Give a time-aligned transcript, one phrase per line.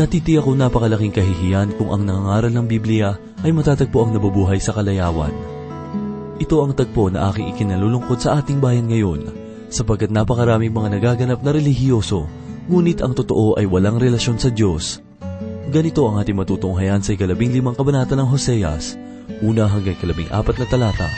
[0.00, 5.28] Natitiyak ko napakalaking kahihiyan kung ang nangangaral ng Biblia ay matatagpo ang nabubuhay sa kalayawan.
[6.40, 9.28] Ito ang tagpo na aking ikinalulungkot sa ating bayan ngayon
[9.68, 12.24] sapagkat napakaraming mga nagaganap na relihiyoso
[12.72, 15.04] ngunit ang totoo ay walang relasyon sa Diyos.
[15.68, 18.96] Ganito ang ating matutunghayan sa ikalabing limang kabanata ng Hoseas,
[19.44, 21.12] una hanggang ikalabing apat na talata.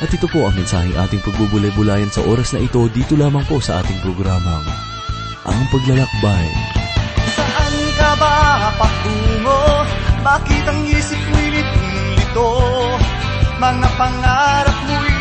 [0.00, 3.84] At ito po ang mensaheng ating pagbubulay-bulayan sa oras na ito dito lamang po sa
[3.84, 4.64] ating programang,
[5.44, 6.48] Ang Paglalakbay.
[6.48, 6.81] Saan ka
[8.22, 9.60] ba patungo?
[10.22, 12.50] Bakit ang isip mo'y litong-lito?
[13.58, 15.11] Mga pangarap mo'y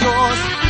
[0.00, 0.67] doors.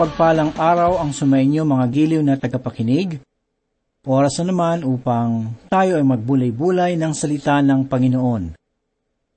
[0.00, 3.20] Mapagpalang araw ang sumainyo mga giliw na tagapakinig.
[4.08, 8.56] Oras na naman upang tayo ay magbulay-bulay ng salita ng Panginoon.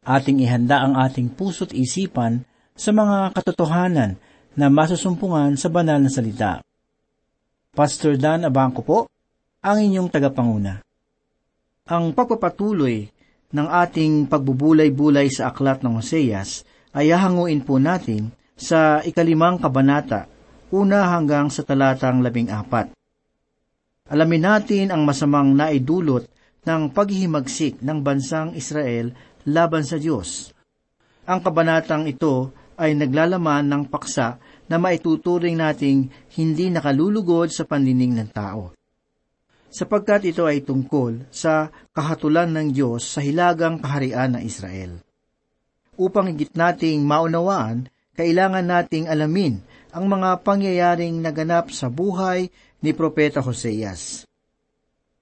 [0.08, 2.48] Ating ihanda ang ating puso't isipan
[2.80, 4.16] sa mga katotohanan
[4.56, 6.64] na masusumpungan sa banal na salita.
[7.76, 9.12] Pastor Dan Abangco po,
[9.60, 10.80] ang inyong tagapanguna.
[11.92, 13.12] Ang pagpapatuloy
[13.52, 16.64] ng ating pagbubulay-bulay sa aklat ng Hoseas
[16.96, 20.32] ay hahanguin po natin sa ikalimang kabanata
[20.74, 22.90] una hanggang sa talatang labing apat.
[24.10, 26.26] Alamin natin ang masamang naidulot
[26.66, 29.14] ng paghihimagsik ng bansang Israel
[29.46, 30.50] laban sa Diyos.
[31.30, 38.30] Ang kabanatang ito ay naglalaman ng paksa na maituturing nating hindi nakalulugod sa panlining ng
[38.34, 38.74] tao.
[39.70, 45.02] Sapagkat ito ay tungkol sa kahatulan ng Diyos sa hilagang kaharian ng Israel.
[45.98, 49.62] Upang higit nating maunawaan, kailangan nating alamin
[49.94, 52.50] ang mga pangyayaring naganap sa buhay
[52.82, 54.26] ni Propeta Hoseas.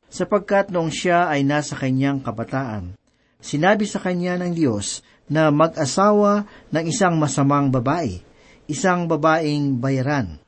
[0.08, 2.96] Sapagkat noong siya ay nasa kanyang kabataan,
[3.44, 8.24] sinabi sa kanya ng Diyos na mag-asawa ng isang masamang babae,
[8.72, 10.40] isang babaeng bayaran.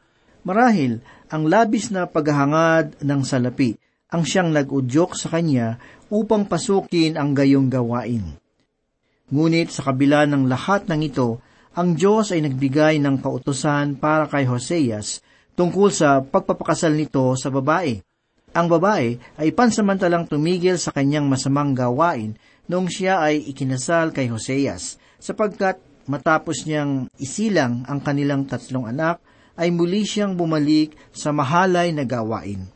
[0.48, 3.76] Marahil, ang labis na paghahangad ng salapi
[4.14, 5.82] ang siyang nag-udyok sa kanya
[6.14, 8.38] upang pasukin ang gayong gawain.
[9.34, 11.42] Ngunit sa kabila ng lahat ng ito,
[11.74, 15.26] ang Diyos ay nagbigay ng kautosan para kay Hoseas
[15.58, 17.98] tungkol sa pagpapakasal nito sa babae.
[18.54, 22.38] Ang babae ay pansamantalang tumigil sa kanyang masamang gawain
[22.70, 29.18] noong siya ay ikinasal kay Hoseas, sapagkat matapos niyang isilang ang kanilang tatlong anak,
[29.58, 32.70] ay muli siyang bumalik sa mahalay na gawain.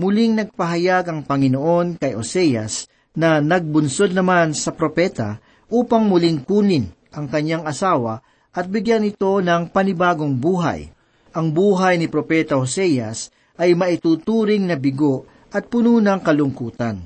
[0.00, 5.36] Muling nagpahayag ang Panginoon kay Oseas na nagbunsod naman sa propeta
[5.68, 10.92] upang muling kunin ang kanyang asawa at bigyan ito ng panibagong buhay.
[11.32, 17.00] Ang buhay ni Propeta Hoseas ay maituturing na bigo at puno ng kalungkutan.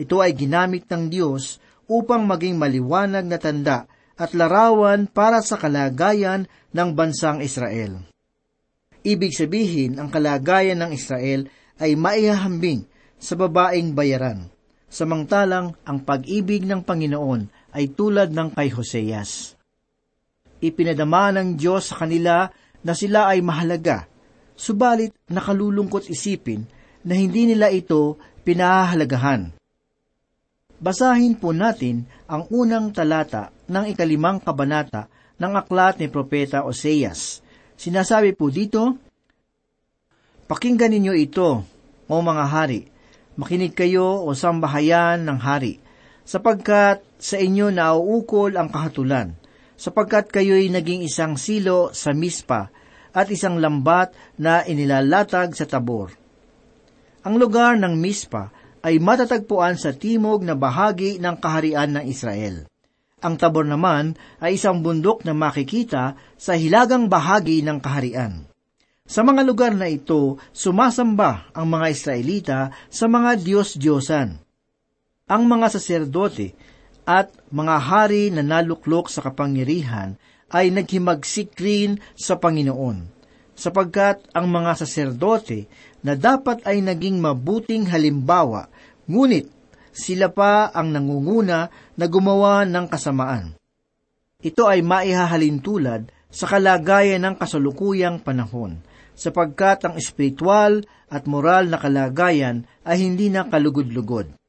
[0.00, 3.84] Ito ay ginamit ng Diyos upang maging maliwanag na tanda
[4.16, 8.04] at larawan para sa kalagayan ng bansang Israel.
[9.00, 11.48] Ibig sabihin, ang kalagayan ng Israel
[11.80, 12.84] ay maihahambing
[13.16, 14.52] sa babaeng bayaran,
[14.92, 19.54] samantalang ang pag-ibig ng Panginoon ay tulad ng kay Hoseas.
[20.60, 22.50] Ipinadama ng Diyos sa kanila
[22.84, 24.04] na sila ay mahalaga,
[24.56, 26.68] subalit nakalulungkot isipin
[27.00, 29.56] na hindi nila ito pinahahalagahan.
[30.80, 37.44] Basahin po natin ang unang talata ng ikalimang kabanata ng aklat ni Propeta Oseas.
[37.76, 38.96] Sinasabi po dito,
[40.48, 41.62] Pakinggan ninyo ito,
[42.10, 42.90] o mga hari,
[43.38, 45.78] makinig kayo o sambahayan ng hari,
[46.30, 49.34] sapagkat sa inyo nauukol ang kahatulan,
[49.74, 52.70] sapagkat kayo'y naging isang silo sa mispa
[53.10, 56.14] at isang lambat na inilalatag sa tabor.
[57.26, 58.54] Ang lugar ng mispa
[58.86, 62.70] ay matatagpuan sa timog na bahagi ng kaharian ng Israel.
[63.20, 68.46] Ang tabor naman ay isang bundok na makikita sa hilagang bahagi ng kaharian.
[69.04, 74.49] Sa mga lugar na ito, sumasamba ang mga Israelita sa mga Diyos-Diyosan.
[75.30, 76.58] Ang mga saserdote
[77.06, 80.18] at mga hari na naluklok sa kapangyarihan
[80.50, 83.06] ay naghimagsik rin sa Panginoon,
[83.54, 85.70] sapagkat ang mga saserdote
[86.02, 88.74] na dapat ay naging mabuting halimbawa,
[89.06, 89.46] ngunit
[89.94, 93.54] sila pa ang nangunguna na gumawa ng kasamaan.
[94.42, 98.82] Ito ay maihahalintulad sa kalagayan ng kasalukuyang panahon,
[99.14, 104.39] sapagkat ang espiritual at moral na kalagayan ay hindi na kalugod-lugod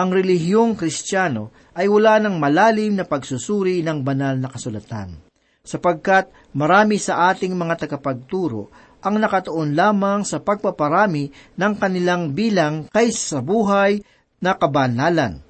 [0.00, 5.20] ang relihiyong kristyano ay wala ng malalim na pagsusuri ng banal na kasulatan,
[5.60, 8.72] sapagkat marami sa ating mga tagapagturo
[9.04, 14.00] ang nakatuon lamang sa pagpaparami ng kanilang bilang kaysa sa buhay
[14.40, 15.44] na kabanalan.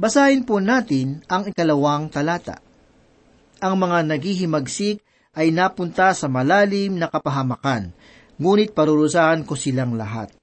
[0.00, 2.64] Basahin po natin ang ikalawang talata.
[3.60, 5.04] Ang mga naghihimagsik
[5.36, 7.92] ay napunta sa malalim na kapahamakan,
[8.40, 10.39] ngunit parurusahan ko silang lahat.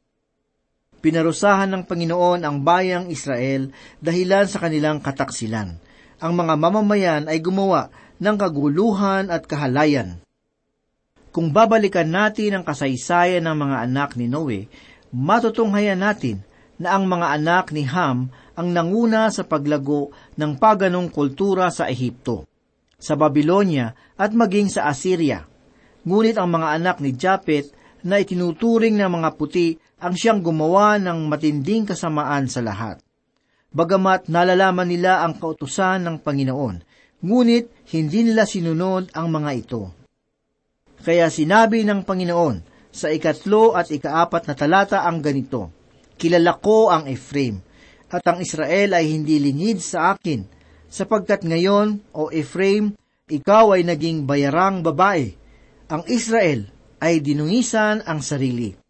[0.98, 3.70] Pinarusahan ng Panginoon ang bayang Israel
[4.02, 5.78] dahilan sa kanilang kataksilan.
[6.18, 10.18] Ang mga mamamayan ay gumawa ng kaguluhan at kahalayan.
[11.30, 14.66] Kung babalikan natin ang kasaysayan ng mga anak ni Noe,
[15.14, 16.42] matutunghayan natin
[16.82, 22.50] na ang mga anak ni Ham ang nanguna sa paglago ng paganong kultura sa Ehipto,
[22.98, 25.46] sa Babylonia at maging sa Assyria.
[26.10, 27.70] Ngunit ang mga anak ni Japet
[28.02, 33.02] na itinuturing ng mga puti ang siyang gumawa ng matinding kasamaan sa lahat.
[33.74, 36.76] Bagamat nalalaman nila ang kautusan ng Panginoon,
[37.22, 39.84] ngunit hindi nila sinunod ang mga ito.
[41.02, 42.56] Kaya sinabi ng Panginoon
[42.94, 45.74] sa ikatlo at ikaapat na talata ang ganito,
[46.18, 47.62] Kilala ko ang Ephraim,
[48.10, 50.42] at ang Israel ay hindi lingid sa akin,
[50.90, 52.98] sapagkat ngayon, o Ephraim,
[53.30, 55.36] ikaw ay naging bayarang babae.
[55.92, 56.66] Ang Israel
[56.98, 58.87] ay dinungisan ang sarili.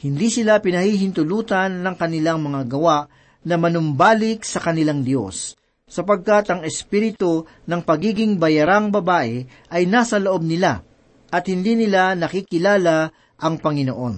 [0.00, 3.04] Hindi sila pinahihintulutan ng kanilang mga gawa
[3.44, 10.40] na manumbalik sa kanilang Diyos, sapagkat ang espiritu ng pagiging bayarang babae ay nasa loob
[10.40, 10.80] nila,
[11.28, 14.16] at hindi nila nakikilala ang Panginoon.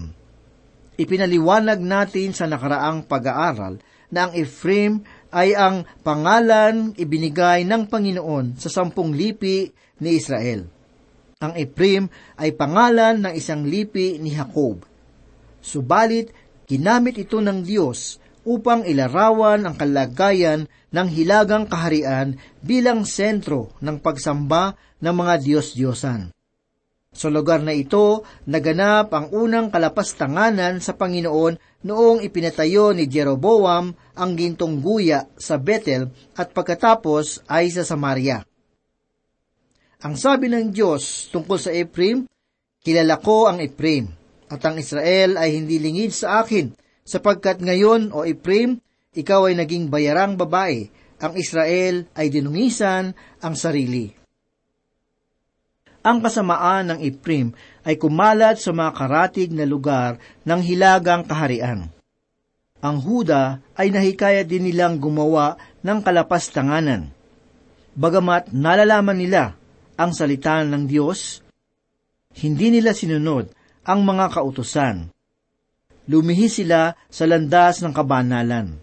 [1.03, 3.83] Ipinaliwanag natin sa nakaraang pag-aaral
[4.15, 5.03] na ang Ephraim
[5.35, 9.67] ay ang pangalan ibinigay ng Panginoon sa sampung lipi
[9.99, 10.63] ni Israel.
[11.43, 12.07] Ang Ephraim
[12.39, 14.92] ay pangalan ng isang lipi ni Jacob.
[15.63, 16.35] Subalit,
[16.67, 24.75] ginamit ito ng Diyos upang ilarawan ang kalagayan ng hilagang kaharian bilang sentro ng pagsamba
[24.99, 26.35] ng mga Diyos-Diyosan.
[27.13, 34.31] Sa lugar na ito, naganap ang unang kalapastanganan sa Panginoon noong ipinatayo ni Jeroboam ang
[34.33, 38.41] gintong guya sa Bethel at pagkatapos ay sa Samaria.
[40.03, 42.25] Ang sabi ng Diyos tungkol sa Ephraim,
[42.81, 44.09] kilala ko ang Ephraim,
[44.53, 46.77] at ang Israel ay hindi lingid sa akin,
[47.09, 48.77] sapagkat ngayon, o Ephraim,
[49.17, 50.93] ikaw ay naging bayarang babae,
[51.25, 54.13] ang Israel ay dinungisan ang sarili
[56.03, 57.55] ang kasamaan ng Iprim
[57.87, 61.89] ay kumalat sa mga karatig na lugar ng hilagang kaharian.
[62.83, 65.55] Ang Huda ay nahikaya din nilang gumawa
[65.87, 67.15] ng kalapastanganan.
[67.95, 69.55] Bagamat nalalaman nila
[69.95, 71.39] ang salita ng Diyos,
[72.43, 75.11] hindi nila sinunod ang mga kautusan.
[76.07, 78.83] Lumihi sila sa landas ng kabanalan.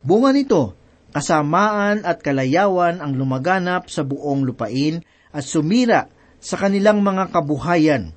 [0.00, 0.76] Bunga nito,
[1.12, 5.00] kasamaan at kalayawan ang lumaganap sa buong lupain
[5.32, 6.08] at sumira
[6.40, 8.12] sa kanilang mga kabuhayan.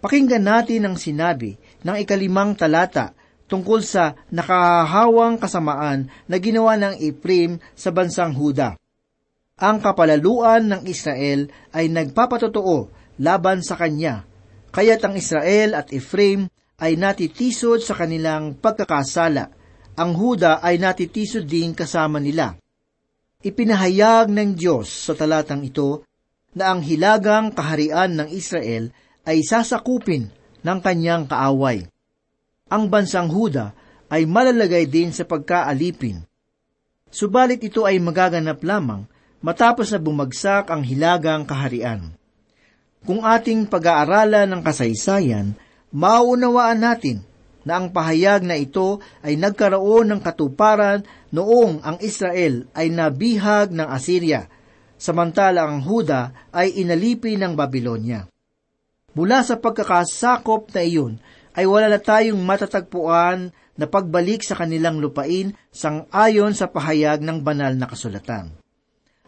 [0.00, 3.16] Pakinggan natin ang sinabi ng ikalimang talata
[3.48, 8.76] tungkol sa nakahahawang kasamaan na ginawa ng Ephraim sa bansang Huda.
[9.56, 14.28] Ang kapalaluan ng Israel ay nagpapatotoo laban sa kanya,
[14.76, 19.48] kaya't ang Israel at Ephraim ay natitisod sa kanilang pagkakasala.
[19.96, 22.60] Ang Huda ay natitisod din kasama nila.
[23.40, 26.04] Ipinahayag ng Diyos sa talatang ito
[26.52, 28.92] na ang hilagang kaharian ng Israel
[29.24, 30.28] ay sasakupin
[30.60, 31.88] ng kanyang kaaway.
[32.68, 33.72] Ang bansang Huda
[34.12, 36.20] ay malalagay din sa pagkaalipin.
[37.08, 39.08] Subalit ito ay magaganap lamang
[39.40, 42.15] matapos na bumagsak ang hilagang kaharian.
[43.06, 45.54] Kung ating pag-aaralan ng kasaysayan,
[45.94, 47.22] mauunawaan natin
[47.62, 53.86] na ang pahayag na ito ay nagkaroon ng katuparan noong ang Israel ay nabihag ng
[53.86, 54.50] Assyria
[54.98, 58.26] samantala ang Huda ay inalipi ng Babylonia.
[59.14, 61.22] Mula sa pagkakasakop na iyon,
[61.56, 63.48] ay wala na tayong matatagpuan
[63.80, 68.52] na pagbalik sa kanilang lupain sang ayon sa pahayag ng banal na kasulatan.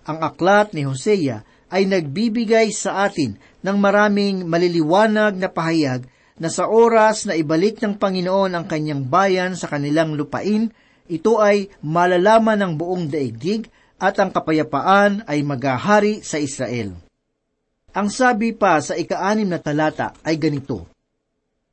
[0.04, 1.40] Ang aklat ni Hosea
[1.72, 6.06] ay nagbibigay sa atin ng maraming maliliwanag na pahayag
[6.38, 10.70] na sa oras na ibalik ng Panginoon ang kanyang bayan sa kanilang lupain,
[11.10, 13.66] ito ay malalaman ng buong daigdig
[13.98, 16.94] at ang kapayapaan ay magahari sa Israel.
[17.90, 20.86] Ang sabi pa sa ikaanim na talata ay ganito,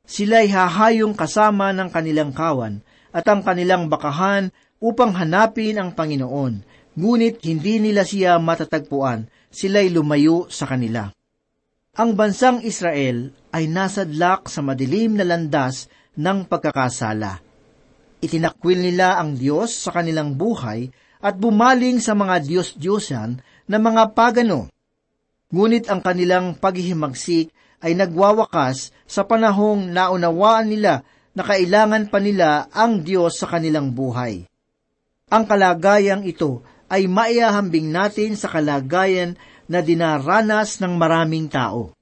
[0.06, 2.82] Sila'y hahayong kasama ng kanilang kawan
[3.14, 4.50] at ang kanilang bakahan
[4.82, 6.62] upang hanapin ang Panginoon,
[6.98, 11.15] ngunit hindi nila siya matatagpuan, sila'y lumayo sa kanila.
[11.96, 17.40] Ang bansang Israel ay nasadlak sa madilim na landas ng pagkakasala.
[18.20, 20.92] Itinakwil nila ang Diyos sa kanilang buhay
[21.24, 24.68] at bumaling sa mga Diyos-Diyosan na mga pagano.
[25.48, 27.48] Ngunit ang kanilang paghihimagsik
[27.80, 31.00] ay nagwawakas sa panahong naunawaan nila
[31.32, 34.44] na kailangan pa nila ang Diyos sa kanilang buhay.
[35.32, 36.60] Ang kalagayang ito
[36.92, 41.94] ay maiahambing natin sa kalagayan na dinaranas ng maraming tao.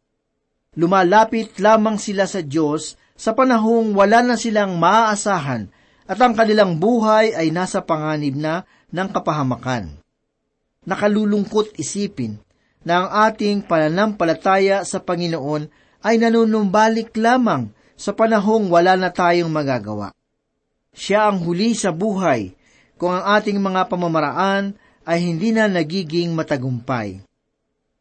[0.74, 5.70] Lumalapit lamang sila sa Diyos sa panahong wala na silang maaasahan
[6.04, 9.96] at ang kanilang buhay ay nasa panganib na ng kapahamakan.
[10.84, 12.36] Nakalulungkot isipin
[12.84, 15.72] na ang ating pananampalataya sa Panginoon
[16.04, 20.12] ay nanunumbalik lamang sa panahong wala na tayong magagawa.
[20.92, 22.52] Siya ang huli sa buhay
[23.00, 24.76] kung ang ating mga pamamaraan
[25.08, 27.24] ay hindi na nagiging matagumpay.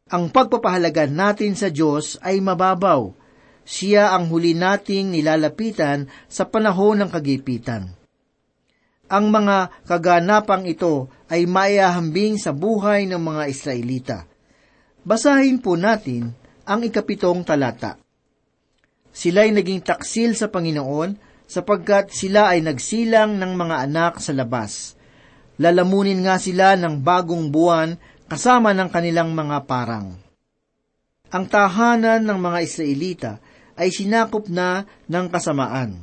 [0.04, 3.16] Ang pagpapahalaga natin sa Diyos ay mababaw.
[3.64, 7.88] Siya ang huli nating nilalapitan sa panahon ng kagipitan.
[9.08, 14.18] Ang mga kaganapang ito ay maihahambing sa buhay ng mga Israelita.
[15.08, 16.36] Basahin po natin
[16.68, 17.96] ang ikapitong talata.
[19.08, 21.16] Sila'y naging taksil sa Panginoon
[21.48, 25.00] sapagkat sila ay nagsilang ng mga anak sa labas.
[25.56, 27.96] Lalamunin nga sila ng bagong buwan
[28.34, 30.18] kasama ng kanilang mga parang.
[31.30, 33.32] Ang tahanan ng mga Israelita
[33.78, 36.02] ay sinakop na ng kasamaan.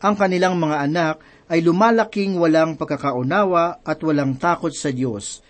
[0.00, 1.20] Ang kanilang mga anak
[1.52, 5.44] ay lumalaking walang pagkakaunawa at walang takot sa Diyos.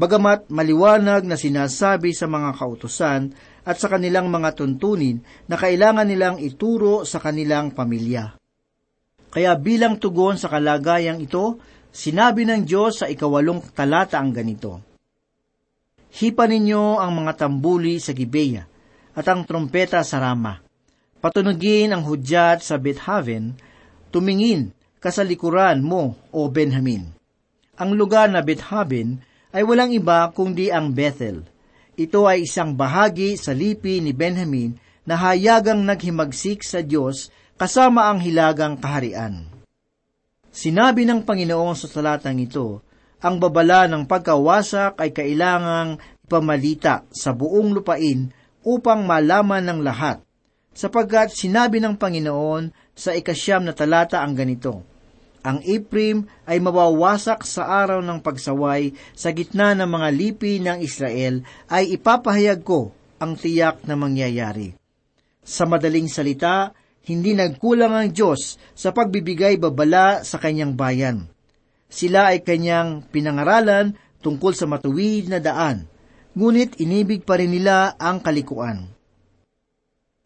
[0.00, 5.20] Bagamat maliwanag na sinasabi sa mga kautusan at sa kanilang mga tuntunin
[5.52, 8.40] na kailangan nilang ituro sa kanilang pamilya.
[9.28, 11.60] Kaya bilang tugon sa kalagayang ito,
[11.92, 14.95] sinabi ng Diyos sa ikawalong talata ang ganito,
[16.12, 18.66] Hipa ninyo ang mga tambuli sa Gibeya
[19.16, 20.60] at ang trompeta sa Rama.
[21.18, 23.56] Patunugin ang hudyat sa Bethaven,
[24.12, 27.06] tumingin kasalikuran mo, o Benjamin.
[27.78, 29.22] Ang lugar na Bethaven
[29.54, 31.46] ay walang iba kundi ang Bethel.
[31.96, 38.20] Ito ay isang bahagi sa lipi ni Benjamin na hayagang naghimagsik sa Diyos kasama ang
[38.20, 39.48] hilagang kaharian.
[40.52, 42.82] Sinabi ng Panginoon sa talatang ito,
[43.20, 45.96] ang babala ng pagkawasak ay kailangang
[46.26, 48.28] ipamalita sa buong lupain
[48.66, 50.18] upang malaman ng lahat,
[50.74, 54.82] sapagkat sinabi ng Panginoon sa ikasyam na talata ang ganito,
[55.46, 61.46] Ang Ephraim ay mawawasak sa araw ng pagsaway sa gitna ng mga lipi ng Israel
[61.70, 62.90] ay ipapahayag ko
[63.22, 64.74] ang tiyak na mangyayari.
[65.46, 66.74] Sa madaling salita,
[67.06, 71.30] hindi nagkulang ang Diyos sa pagbibigay babala sa kanyang bayan.
[71.96, 75.88] Sila ay kanyang pinangaralan tungkol sa matuwid na daan,
[76.36, 78.84] ngunit inibig pa rin nila ang kalikuan.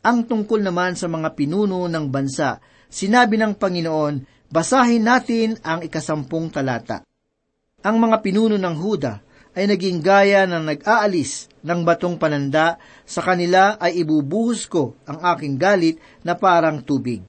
[0.02, 2.58] Ang tungkol naman sa mga pinuno ng bansa,
[2.90, 7.06] sinabi ng Panginoon, basahin natin ang ikasampung talata.
[7.86, 9.22] Ang mga pinuno ng Huda
[9.54, 15.54] ay naging gaya ng nag-aalis ng batong pananda, sa kanila ay ibubuhos ko ang aking
[15.54, 17.22] galit na parang tubig.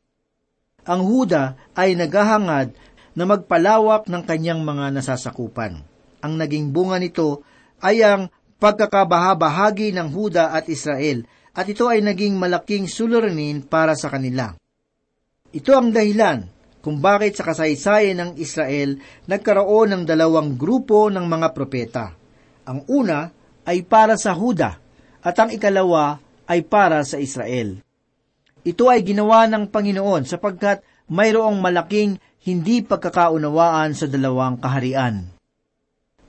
[0.81, 2.73] Ang Huda ay naghahangad
[3.15, 5.83] na magpalawak ng kanyang mga nasasakupan.
[6.21, 7.43] Ang naging bunga nito
[7.81, 8.29] ay ang
[8.61, 14.55] pagkakabahabahagi ng Huda at Israel, at ito ay naging malaking suliranin para sa kanila.
[15.51, 16.47] Ito ang dahilan
[16.79, 22.05] kung bakit sa kasaysayan ng Israel nagkaroon ng dalawang grupo ng mga propeta.
[22.63, 23.27] Ang una
[23.67, 24.79] ay para sa Huda
[25.21, 27.83] at ang ikalawa ay para sa Israel.
[28.61, 35.27] Ito ay ginawa ng Panginoon sapagkat mayroong malaking hindi pagkakaunawaan sa dalawang kaharian.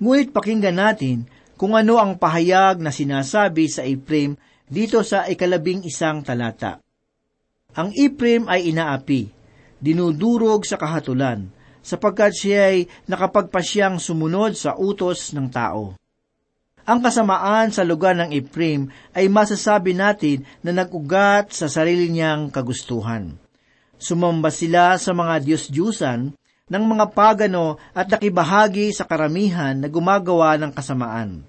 [0.03, 4.35] Ngunit pakinggan natin kung ano ang pahayag na sinasabi sa Ephraim
[4.67, 6.83] dito sa ikalabing isang talata.
[7.79, 9.31] Ang Ephraim ay inaapi,
[9.79, 11.47] dinudurog sa kahatulan,
[11.81, 15.95] sapagkat siya ay nakapagpasyang sumunod sa utos ng tao.
[16.83, 23.42] Ang kasamaan sa lugar ng Ephraim ay masasabi natin na nag-ugat sa sarili niyang kagustuhan.
[24.03, 26.35] Sumamba sila sa mga Diyos-Diyusan
[26.67, 31.47] ng mga pagano at nakibahagi sa karamihan na gumagawa ng kasamaan.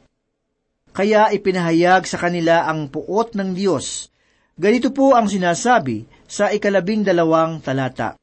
[0.93, 4.13] Kaya ipinahayag sa kanila ang puot ng Diyos.
[4.53, 8.21] Ganito po ang sinasabi sa ikalabing dalawang talata.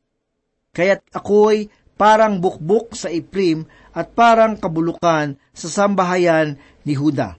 [0.70, 1.66] Kaya't ako'y
[1.98, 6.54] parang bukbuk sa Iprim at parang kabulukan sa sambahayan
[6.86, 7.34] ni Huda.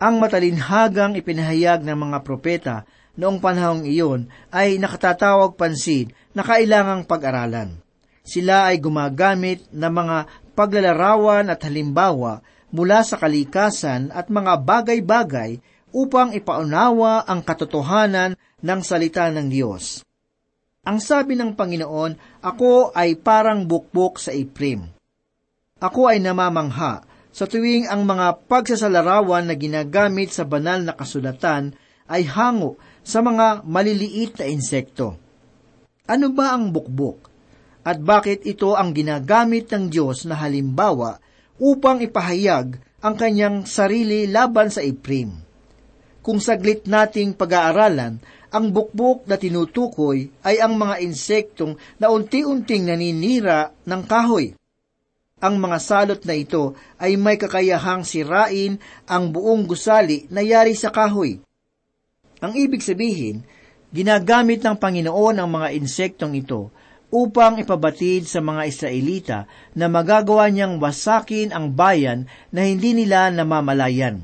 [0.00, 2.88] Ang matalinhagang ipinahayag ng mga propeta
[3.18, 7.82] noong panahong iyon ay nakatatawag pansin na kailangang pag-aralan.
[8.22, 10.18] Sila ay gumagamit ng mga
[10.54, 15.58] paglalarawan at halimbawa mula sa kalikasan at mga bagay-bagay
[15.90, 20.04] upang ipaunawa ang katotohanan ng salita ng Diyos.
[20.84, 24.88] Ang sabi ng Panginoon, Ako ay parang bukbok sa Iprim.
[25.80, 31.76] Ako ay namamangha sa tuwing ang mga pagsasalarawan na ginagamit sa banal na kasulatan
[32.08, 35.16] ay hango sa mga maliliit na insekto.
[36.04, 37.32] Ano ba ang bukbok?
[37.80, 41.16] At bakit ito ang ginagamit ng Diyos na halimbawa
[41.56, 45.32] upang ipahayag ang kanyang sarili laban sa Iprim?
[46.20, 48.20] Kung saglit nating pag-aaralan,
[48.52, 54.52] ang bukbok na tinutukoy ay ang mga insektong na unti-unting naninira ng kahoy.
[55.40, 58.76] Ang mga salot na ito ay may kakayahang sirain
[59.08, 61.47] ang buong gusali na yari sa kahoy.
[62.38, 63.42] Ang ibig sabihin,
[63.90, 66.70] ginagamit ng Panginoon ang mga insektong ito
[67.10, 69.38] upang ipabatid sa mga Israelita
[69.74, 74.22] na magagawa niyang wasakin ang bayan na hindi nila namamalayan.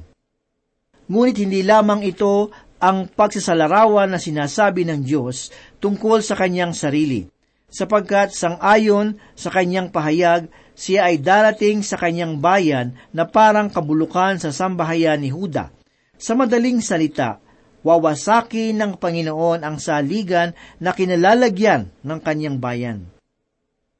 [1.11, 5.49] Ngunit hindi lamang ito ang pagsasalarawan na sinasabi ng Diyos
[5.81, 7.25] tungkol sa kanyang sarili,
[7.73, 14.53] sapagkat sang-ayon sa kanyang pahayag, siya ay darating sa kanyang bayan na parang kabulukan sa
[14.53, 15.73] sambahayan ni Huda.
[16.21, 17.44] Sa madaling salita,
[17.85, 23.07] wawasakin ng Panginoon ang saligan na kinalalagyan ng kanyang bayan.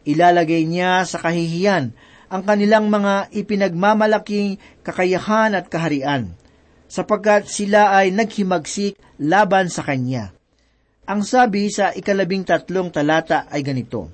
[0.09, 1.93] Ilalagay niya sa kahihiyan
[2.33, 6.33] ang kanilang mga ipinagmamalaking kakayahan at kaharian,
[6.89, 10.33] sapagkat sila ay naghimagsik laban sa kanya.
[11.05, 14.09] Ang sabi sa ikalabing tatlong talata ay ganito,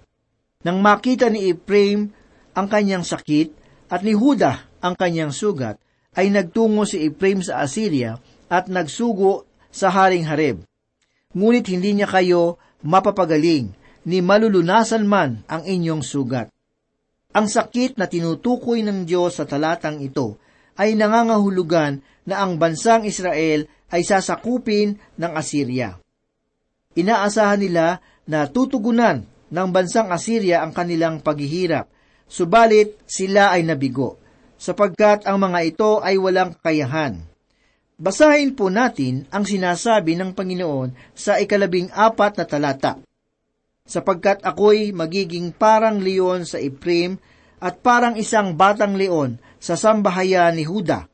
[0.67, 2.11] Nang makita ni Ephraim
[2.53, 3.55] ang kanyang sakit
[3.89, 5.79] at ni Huda ang kanyang sugat,
[6.19, 8.19] ay nagtungo si Ephraim sa Assyria
[8.51, 10.67] at nagsugo sa Haring Hareb.
[11.35, 13.71] Ngunit hindi niya kayo mapapagaling,
[14.05, 16.49] ni malulunasan man ang inyong sugat.
[17.31, 20.41] Ang sakit na tinutukoy ng Diyos sa talatang ito
[20.75, 25.95] ay nangangahulugan na ang bansang Israel ay sasakupin ng Assyria.
[26.99, 31.87] Inaasahan nila na tutugunan ng bansang Assyria ang kanilang paghihirap,
[32.27, 34.19] subalit sila ay nabigo,
[34.59, 37.30] sapagkat ang mga ito ay walang kakayahan.
[38.01, 42.97] Basahin po natin ang sinasabi ng Panginoon sa ikalabing apat na talata.
[43.85, 47.21] Sapagkat ako'y magiging parang leon sa Ephraim
[47.61, 51.13] at parang isang batang leon sa sambahayan ni Huda.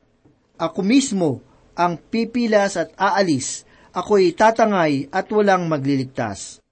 [0.62, 1.42] Ako mismo
[1.74, 6.62] ang pipilas at aalis, ako'y tatangay at walang magliligtas.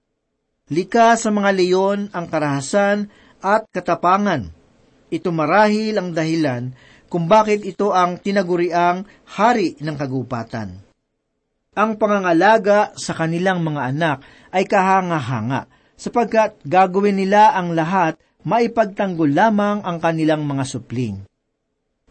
[0.71, 3.11] Lika sa mga leon ang karahasan
[3.43, 4.47] at katapangan.
[5.11, 6.71] Ito marahil ang dahilan
[7.07, 9.05] kung bakit ito ang tinaguriang
[9.37, 10.81] hari ng kagupatan.
[11.75, 14.17] Ang pangangalaga sa kanilang mga anak
[14.55, 15.67] ay kahanga-hanga,
[15.99, 18.15] sapagkat gagawin nila ang lahat
[18.47, 21.27] maipagtanggol lamang ang kanilang mga supling.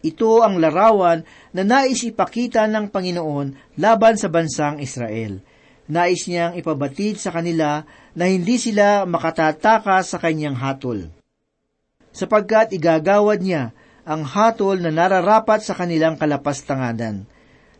[0.05, 5.41] Ito ang larawan na nais ipakita ng Panginoon laban sa bansang Israel.
[5.89, 7.81] Nais niyang ipabatid sa kanila
[8.13, 11.09] na hindi sila makatataka sa kanyang hatol.
[12.13, 13.74] Sapagkat igagawad niya
[14.05, 17.25] ang hatol na nararapat sa kanilang kalapastangadan.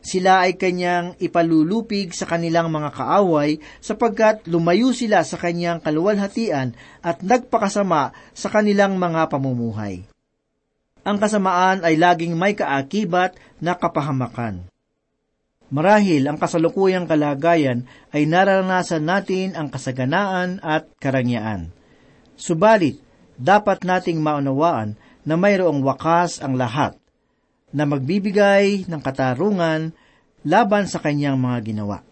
[0.05, 7.25] Sila ay kanyang ipalulupig sa kanilang mga kaaway sapagkat lumayo sila sa kanyang kaluwalhatian at
[7.25, 10.05] nagpakasama sa kanilang mga pamumuhay.
[11.05, 14.69] Ang kasamaan ay laging may kaakibat na kapahamakan.
[15.73, 21.73] Marahil ang kasalukuyang kalagayan ay naranasan natin ang kasaganaan at karangyaan.
[22.37, 23.01] Subalit,
[23.41, 26.93] dapat nating maunawaan na mayroong wakas ang lahat,
[27.73, 29.89] na magbibigay ng katarungan
[30.45, 32.05] laban sa kanyang mga ginawa.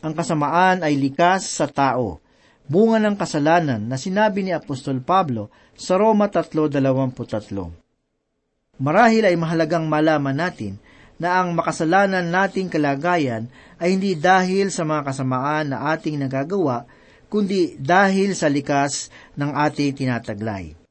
[0.00, 2.18] Ang kasamaan ay likas sa tao,
[2.66, 8.80] bunga ng kasalanan na sinabi ni Apostol Pablo sa Roma 3.23.
[8.80, 10.80] Marahil ay mahalagang malaman natin
[11.16, 13.48] na ang makasalanan nating kalagayan
[13.80, 16.84] ay hindi dahil sa mga kasamaan na ating nagagawa,
[17.28, 20.85] kundi dahil sa likas ng ating tinataglay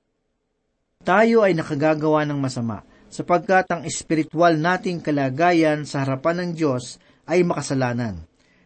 [1.06, 2.82] tayo ay nakagagawa ng masama,
[3.14, 6.98] sapagkat ang espiritual nating kalagayan sa harapan ng Diyos
[7.30, 8.26] ay makasalanan.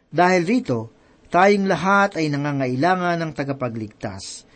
[0.09, 0.89] Dahil rito,
[1.29, 4.49] tayong lahat ay nangangailangan ng tagapagligtas.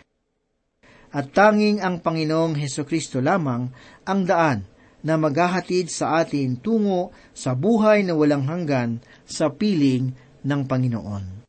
[1.14, 3.70] At tanging ang Panginoong Heso Kristo lamang
[4.02, 4.66] ang daan
[5.06, 11.46] na maghahatid sa atin tungo sa buhay na walang hanggan sa piling ng Panginoon.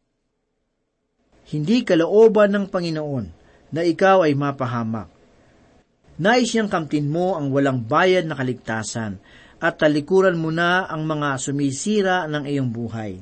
[1.48, 3.26] Hindi kalooban ng Panginoon
[3.72, 5.13] na ikaw ay mapahamak
[6.14, 9.18] Nais niyang kamtin mo ang walang bayad na kaligtasan
[9.58, 13.18] at talikuran mo na ang mga sumisira ng iyong buhay.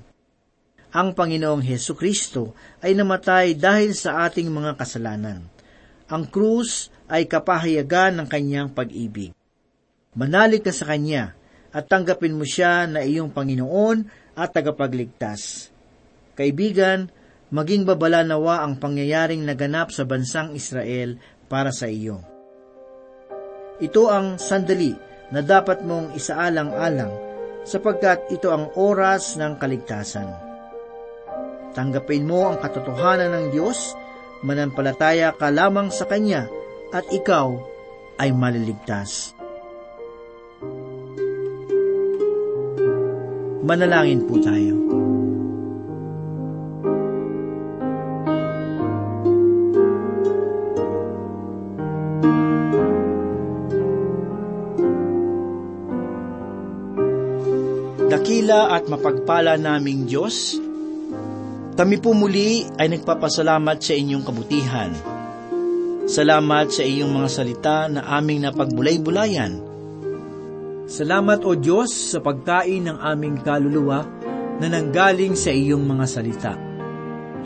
[0.92, 2.52] Ang Panginoong Heso Kristo
[2.84, 5.48] ay namatay dahil sa ating mga kasalanan.
[6.12, 9.32] Ang krus ay kapahayagan ng kanyang pag-ibig.
[10.12, 11.32] Manalig ka sa Kanya
[11.72, 14.04] at tanggapin mo siya na iyong Panginoon
[14.36, 15.72] at tagapagligtas.
[16.36, 17.08] Kaibigan,
[17.48, 21.16] maging babala nawa ang pangyayaring naganap sa bansang Israel
[21.48, 22.31] para sa iyo.
[23.82, 24.94] Ito ang sandali
[25.34, 27.10] na dapat mong isaalang-alang
[27.66, 30.30] sapagkat ito ang oras ng kaligtasan.
[31.74, 33.98] Tanggapin mo ang katotohanan ng Diyos,
[34.46, 36.46] manampalataya ka lamang sa Kanya
[36.94, 37.58] at ikaw
[38.22, 39.34] ay maliligtas.
[43.62, 44.74] Manalangin po tayo.
[58.42, 60.58] Dakila at mapagpala naming Diyos,
[61.78, 64.90] kami po muli ay nagpapasalamat sa inyong kabutihan.
[66.10, 69.62] Salamat sa iyong mga salita na aming napagbulay-bulayan.
[70.90, 74.02] Salamat o Diyos sa pagkain ng aming kaluluwa
[74.58, 76.58] na nanggaling sa iyong mga salita.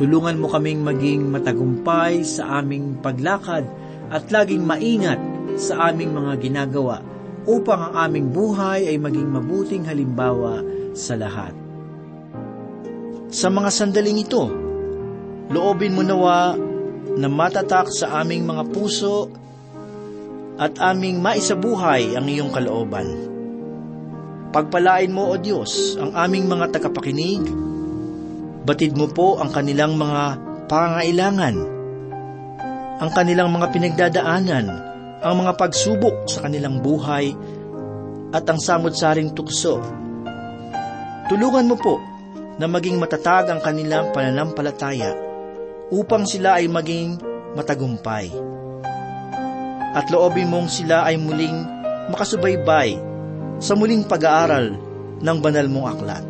[0.00, 3.68] Tulungan mo kaming maging matagumpay sa aming paglakad
[4.08, 5.20] at laging maingat
[5.60, 7.04] sa aming mga ginagawa
[7.44, 10.64] upang ang aming buhay ay maging mabuting halimbawa
[10.96, 11.52] sa lahat.
[13.28, 14.48] Sa mga sandaling ito,
[15.52, 16.56] loobin mo nawa
[17.20, 19.28] na matatak sa aming mga puso
[20.56, 23.04] at aming maisabuhay ang iyong kalooban.
[24.56, 27.44] Pagpalain mo, O Diyos, ang aming mga tagapakinig.
[28.64, 30.22] Batid mo po ang kanilang mga
[30.64, 31.56] pangailangan,
[33.04, 34.66] ang kanilang mga pinagdadaanan,
[35.20, 37.36] ang mga pagsubok sa kanilang buhay,
[38.32, 40.05] at ang samot-saring tukso
[41.26, 41.98] Tulungan mo po
[42.62, 45.10] na maging matatag ang kanilang pananampalataya
[45.90, 47.18] upang sila ay maging
[47.58, 48.30] matagumpay.
[49.96, 51.66] At loobin mong sila ay muling
[52.14, 52.94] makasubaybay
[53.58, 54.78] sa muling pag-aaral
[55.18, 56.24] ng banal mong aklat.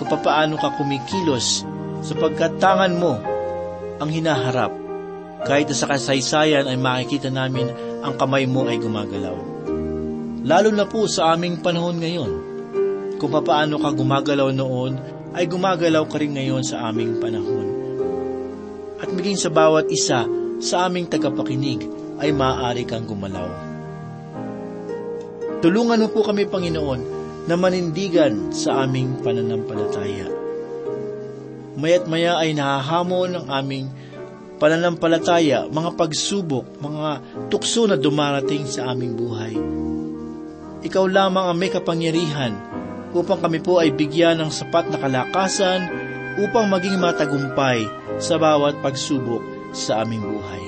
[0.00, 0.08] Kung
[0.56, 1.68] ka kumikilos
[2.02, 3.20] sapagkat tangan mo
[4.02, 4.74] ang hinaharap.
[5.42, 7.70] Kahit sa kasaysayan ay makikita namin
[8.02, 9.34] ang kamay mo ay gumagalaw.
[10.42, 12.32] Lalo na po sa aming panahon ngayon.
[13.22, 14.98] Kung paano ka gumagalaw noon,
[15.30, 17.70] ay gumagalaw ka rin ngayon sa aming panahon.
[18.98, 20.26] At maging sa bawat isa
[20.58, 21.86] sa aming tagapakinig
[22.18, 23.46] ay maaari kang gumalaw.
[25.62, 27.00] Tulungan mo po kami, Panginoon,
[27.46, 30.26] na manindigan sa aming pananampalataya.
[31.78, 33.86] Mayat maya ay nahahamon ang aming
[34.58, 37.22] pananampalataya, mga pagsubok, mga
[37.54, 39.54] tukso na dumarating sa aming buhay.
[40.82, 42.71] Ikaw lamang ang may kapangyarihan
[43.12, 45.88] upang kami po ay bigyan ng sapat na kalakasan
[46.40, 47.84] upang maging matagumpay
[48.16, 49.40] sa bawat pagsubok
[49.76, 50.64] sa aming buhay.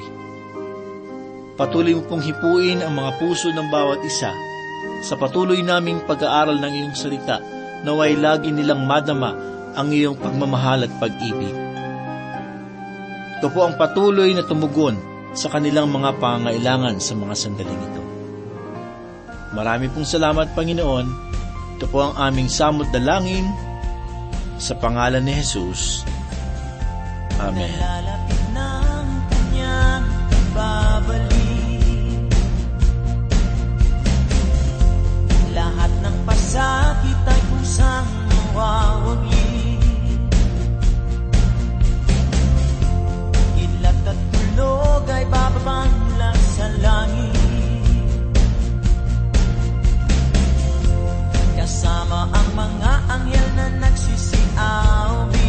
[1.54, 4.32] Patuloy mo pong hipuin ang mga puso ng bawat isa
[5.04, 7.40] sa patuloy naming pag-aaral ng iyong salita
[7.84, 9.36] naway lagi nilang madama
[9.76, 11.52] ang iyong pagmamahal at pag-ibig.
[13.38, 14.96] Ito po ang patuloy na tumugon
[15.36, 18.02] sa kanilang mga pangailangan sa mga sandaling ito.
[19.52, 21.06] Marami pong salamat, Panginoon.
[21.74, 23.50] Ito po ang aming samot na langin
[24.62, 26.06] sa pangalan ni Jesus.
[27.42, 27.66] Amen.
[27.66, 30.06] Nalalapit ng kanyang
[30.54, 32.30] babalik
[35.50, 38.06] Lahat ng pasakit ay kusang
[38.54, 39.82] mawawagli
[43.58, 47.23] Ilat at tulog ay bababang lang sa langit
[52.14, 55.43] Ang mga anghel na nagsisiaw.